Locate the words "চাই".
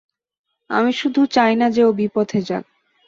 1.31-1.53